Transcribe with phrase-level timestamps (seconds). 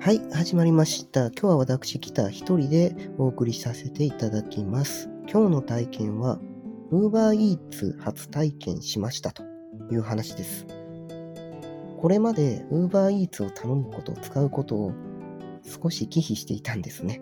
[0.00, 1.26] はい、始まりました。
[1.26, 5.10] 今日は私、来た一人でお送りさせていただきます。
[5.28, 6.38] 今日の体験は、
[6.92, 9.42] UberEats 初体験しましたと
[9.90, 10.66] いう話です。
[12.00, 14.92] これまで UberEats を頼むこと、使うことを
[15.64, 17.18] 少し忌避していたんですね。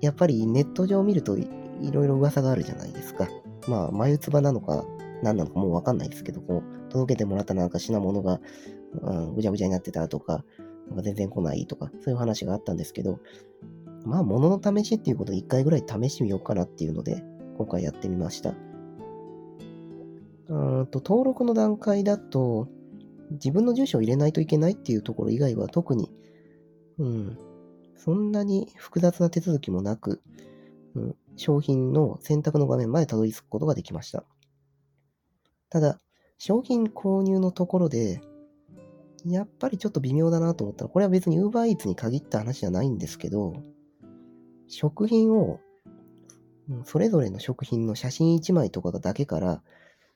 [0.00, 1.46] やっぱりネット上見るとい
[1.82, 3.28] いろいろ噂があるじゃないですか。
[3.68, 4.86] まあ、眉唾なのか
[5.22, 8.40] 何なのかもうわかんないですけど、こう、届けてもらったなんか品物が、
[9.02, 10.42] うん、ぐちゃぐちゃになってたと、か
[10.88, 13.20] なんか全然来ないとか、そういう話があったんですけど、
[14.04, 17.22] まあ、物の試しっていうことを一回ぐらい試してみようかなっていうので、
[17.56, 18.50] 今回やってみました。
[18.50, 22.68] うーんと、登録の段階だと、
[23.32, 26.10] 自分の住所を入れないといけないっていうところ以外は特に、
[26.98, 27.38] うん、
[27.96, 30.22] そんなに複雑な手続きもなく、
[30.94, 34.24] うん、商品の選択の画面までたどり着くことができました。
[35.68, 36.00] ただ、
[36.38, 38.20] 商品購入のところで、
[39.32, 43.54] やっぱりちょっと微妙だなと思ったら、これは別に UberEats に限った話じゃないんですけど、
[44.68, 45.60] 食品を、
[46.84, 49.62] それぞれの食品の写真1枚とかだけから、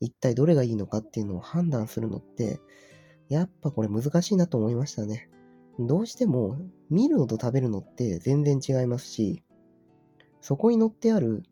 [0.00, 2.60] 一体どれがいいのかっていうのを判断するのって、
[3.28, 5.28] やっぱこれ難しいなと思いましたね。
[5.78, 6.58] どうしても
[6.90, 9.42] 見るのと食べるのって全然違いますし、
[10.40, 11.44] そこに載ってある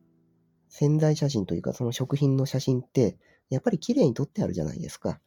[0.69, 3.19] 潜在写真というかその食品の写真って、
[3.51, 5.21] やっぱり綺麗に撮ってあるじゃないですか。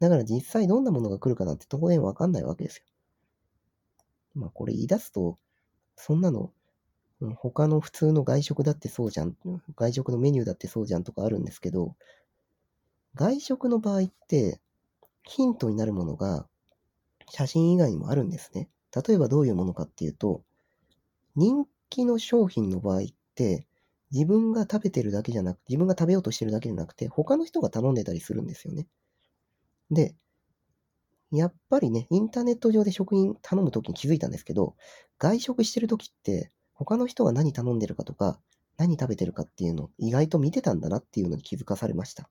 [0.00, 2.84] だから実際どんなものが来るかなんて当然わかんないわけですよ。
[4.34, 5.38] まあこれ言い出すと、
[5.96, 6.52] そんなの、
[7.36, 9.36] 他の普通の外食だってそうじゃん、
[9.76, 11.96] 外食のメニューだってそうじゃんとかあるんですけど、
[13.14, 14.60] 外食の場合って、
[15.24, 16.46] ヒントになるものが
[17.30, 18.68] 写真以外にもあるんですね。
[19.06, 20.42] 例えばどういうものかっていうと、
[21.36, 23.02] 人気の商品の場合っ
[23.34, 23.66] て、
[24.12, 28.86] 自分が食べてるだけじゃなく、自分が食べようとしてるだけじゃなくて、他の人が頼んでたりするんですよね。
[29.90, 30.14] で、
[31.30, 34.76] やっぱりね、インターネット上で食品頼むときに気づいたんですけど、
[35.18, 38.40] 外食してるときって、他の人が何頼んでるかとか、
[38.76, 42.28] 何食べてるかっていうのを意外と見てたんだなっていうのに気づかされました。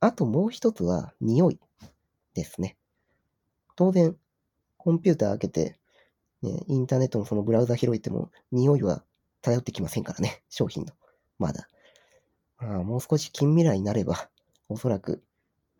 [0.00, 1.58] あともう一つは、匂い
[2.34, 2.76] ですね。
[3.76, 4.16] 当然、
[4.76, 5.78] コンピューター開けて、
[6.42, 9.02] ね、インターネットのそのブラウザ開いても、匂いは
[9.40, 10.92] 頼ってきませんからね、商品の。
[11.38, 11.68] まだ。
[12.58, 14.28] まあ、もう少し近未来になれば、
[14.68, 15.22] おそらく、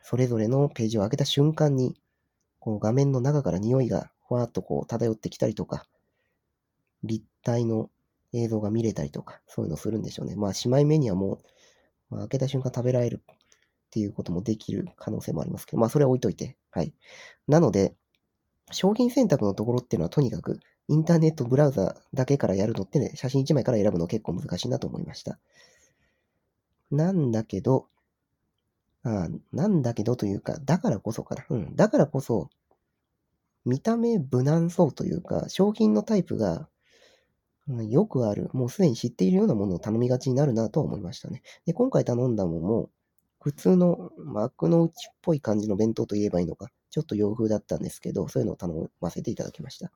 [0.06, 1.96] それぞれのページを開けた瞬間に、
[2.58, 5.86] こう画面の中から匂いがふわっとこう漂ってきたりとか、
[7.02, 7.88] 立体の
[8.34, 10.36] 映像が見れたりとか、そういうのするんでしょうね。
[10.36, 11.40] まあ、姉妹目にはも
[12.10, 13.36] う、まあ、開けた瞬間食べられるっ
[13.92, 16.58] ていうこともできる可能性もありますけど、まあ、それは置いといて。
[16.70, 16.92] はい。
[17.48, 17.94] なので、
[18.72, 25.38] 商品選択のところっていうのはとにかく、インターネットブラウザだけからやるのってね、写真1枚から選ぶの結構難しいなと思いました。
[26.90, 27.88] なんだけど、
[29.04, 31.44] あなんだけどというか、だからこそかな。
[31.50, 31.76] うん。
[31.76, 32.48] だからこそ、
[33.64, 36.68] 見た目無難そうというか、商品のタイプが、
[37.68, 41.42] うんよくある、もうすでに知っているようなものを頼みがちになるなと思いましたね。
[41.64, 42.90] で、今回頼んだものも、
[43.40, 49.90] 普通の幕の内っぽい感じの弁当と言えばいいのか、ちょっと洋風だったんですけど、そういうのを頼ませていただきました。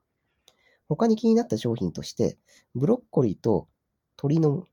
[0.88, 2.38] 他に気になった商品として、
[2.74, 3.68] ブロッコリーと
[4.16, 4.66] 鶏の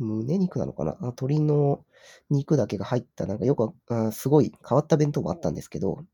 [0.00, 0.92] 胸肉なのかな？
[0.92, 1.84] あ鶏の
[2.30, 6.04] 肉だけが入った、なんかよくあ、すごい変わった弁当もあったんですけど、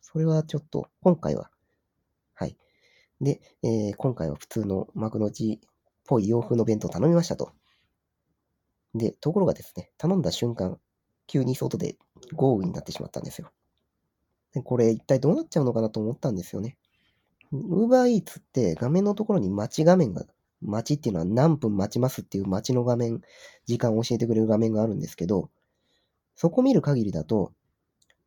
[0.00, 1.50] それはちょっと、今回は、
[2.34, 2.56] はい。
[3.20, 5.68] で、えー今回は普通の幕の内っ
[6.06, 7.52] ぽい洋風の弁当を頼みましたと。
[8.94, 10.78] で、ところがですね、頼んだ瞬間、
[11.26, 11.96] 急に外で
[12.34, 13.50] 豪雨になってしまったんですよ。
[14.52, 16.76] でこれ一体どうなっちゃうのかなと思ったんですよね。
[17.52, 20.26] UberEats って画面のところに待ち画面が、
[20.62, 23.20] 待ちっていうのは何分待ちますっていう待ちの画面、
[23.66, 25.50] 時間を教えてくれる画面があるんですけど、
[26.34, 27.52] そこ見る限りだと、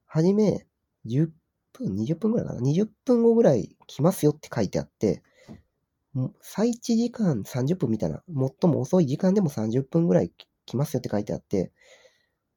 [0.05, 0.67] はじめ
[1.05, 1.29] 10
[1.73, 5.23] 分、20分ぐらいかな？20分後ぐらい来ますよって書いてあって、
[6.41, 10.31] 最置時間30分みたいな、最も遅い時間でも30分ぐらい
[10.65, 11.73] 来ますよって書いてあって、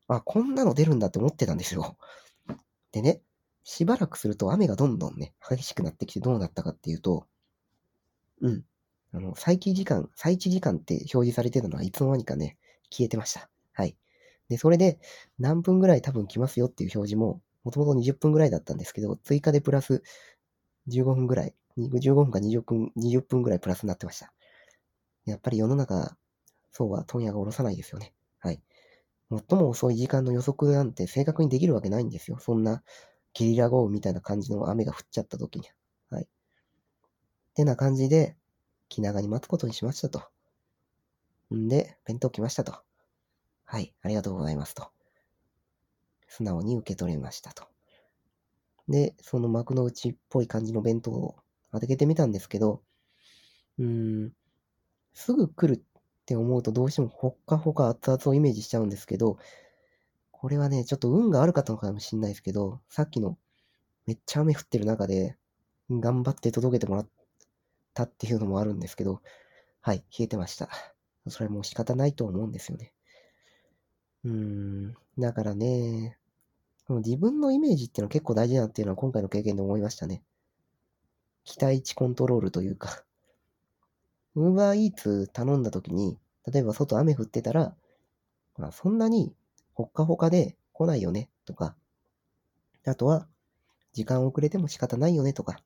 [0.06, 1.97] あ、こんなの出るんだって思ってたんですよ。
[2.93, 3.20] でね、
[3.64, 7.26] しばらくすると雨がどんどんね、激しくなってきてどうなったかっていうと、
[8.41, 8.64] うん。
[9.12, 12.56] あの、再起時間、再置時間って表示されてたのはいつの間にかね、
[12.90, 13.49] 消えてました。
[13.72, 13.96] はい。
[14.49, 14.99] で、それで
[15.38, 20.02] 何分ぐらい多分来ますよっていう表示も、もともと20分ぐらいだったんですけど、追加でプラス
[20.87, 24.32] 15分ぐらい、15分か20分、20分ぐらいプラスになってました。
[25.26, 26.16] やっぱり世の中、
[26.72, 28.14] そうは問屋が下ろさないですよね。
[28.40, 28.62] はい。
[29.31, 32.38] 最も遅い時間の予測なんて正確にできるわけないんですよ。
[32.40, 32.82] そんな
[33.34, 35.69] ゲリラ豪雨みたいな感じの雨が降っちゃった時に。
[36.10, 36.25] はい。
[36.25, 36.28] っ
[37.55, 38.38] てな感じで、
[38.88, 40.23] 気長に待つことにしましたと。
[41.55, 42.75] んで、弁当来ましたと。
[43.64, 44.90] はい、ありがとうございますと。
[46.26, 47.64] 素直に受け取れましたと。
[48.88, 51.37] で、その幕の内っぽい感じの弁当を
[51.73, 52.82] 開けてみたんですけど、
[53.79, 54.32] うーん、
[55.12, 55.82] すぐ来るっ
[56.25, 59.38] て思うとどうしてもほっかほか熱々をイメージしちゃうんですけど、
[60.31, 63.38] これはね、ちょっと運があるかったのかもしれないですけど、さっきの
[64.06, 65.37] めっちゃ雨降ってる中で、
[65.91, 67.08] 頑張って届けてもらっ
[67.94, 69.20] たっていうのもあるんですけど、
[69.81, 70.69] はい、冷えてました。
[71.29, 72.93] それも仕方ないと思うんですよね。
[74.25, 76.19] うーん、だからね、
[76.88, 80.23] 自分のイメージっていうのは結構大事だっていうのは今回の経験で思いましたね。
[81.44, 83.05] 期待値コントロールというか、
[84.34, 86.19] ウーバーイーツ頼んだ時に、
[86.50, 87.75] 例えば外雨降ってたら、
[88.56, 89.34] まあ、そんなに
[89.75, 91.75] ほっかほかで来ないよねとか、
[92.87, 93.26] あとは
[93.93, 95.61] 時間遅れても仕方ないよねとか、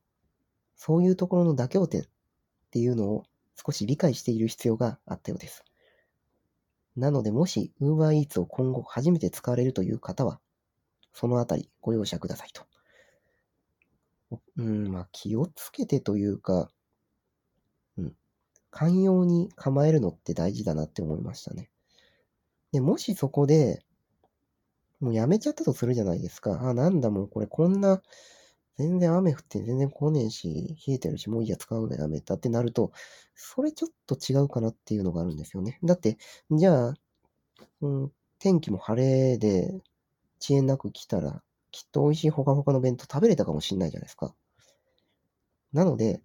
[0.77, 2.05] そういうところの妥協点
[2.73, 3.25] っていうのを
[3.55, 5.63] 少し理解している必要があったようです。
[6.97, 10.41] なので、もし UberEats を今後初めて使われるという方は、
[11.13, 12.63] そのあたりご容赦くださいと。
[14.57, 16.71] うん、まあ気をつけてというか、
[17.99, 18.17] うん、
[18.71, 21.69] 寛容に構えるのって大事だなって思いましたね。
[22.73, 23.85] で、もしそこで、
[24.99, 26.59] もうやめちゃったとするじゃないですか。
[26.63, 28.01] あ、なんだもうこれこんな、
[28.79, 32.93] 全然雨降って全然来ねえし、冷えてるし、もういいや使うのやめたってなると、
[33.35, 35.79] それちょっと違うかなっていうのがあるんですよね。
[35.85, 36.17] だって、
[36.51, 36.95] じゃあ、
[37.83, 39.81] うん、天気も晴れで、
[40.43, 44.35] 遅延なく来たら、きっと美味しいほかほかの弁当食べれたかもしんないじゃないですか。
[45.73, 46.21] なので、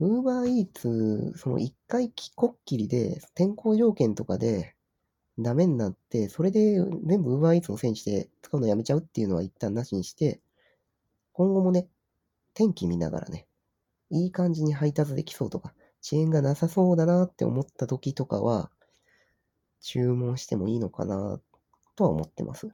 [0.00, 4.74] ウーバーイーツ、その一回こっきりで、天候条件とかで
[5.38, 10.40] ダメになって、それで全部ウーバーイーツのせいにして使うのやめちゃうっていうのは一旦なしにして、
[11.38, 11.86] 今後もね、
[12.52, 13.46] 天気見ながらね、
[14.10, 18.72] いい感じに配達できそうとか、遅延がなさそうだなって思った時とかは、
[19.80, 21.40] 注文してもいいのかな
[21.94, 22.70] とは思ってます。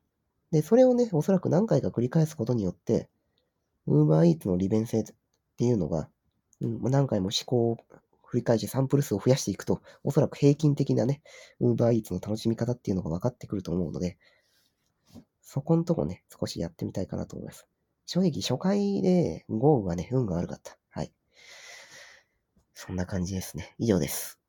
[0.51, 3.11] で、それをね、おそらく何回か繰り返すことによって、
[3.87, 5.05] UberEats の利便性っ
[5.59, 6.09] ていうのが、
[6.63, 7.77] うん、何回も試行を
[8.27, 11.21] 繰り返しサンプル数を増やしていくと、おそらく平均的なね、
[11.61, 14.17] UberEats の楽しみ方っていうのが分かってくると思うので、
[15.43, 17.69] そこんとこね、少しやってみたいかなと思います。
[18.07, 20.77] 正直初回で豪雨はね、運が悪かった。
[20.91, 21.13] はい。
[22.75, 23.75] そんな感じですね。
[23.79, 24.44] 以上です。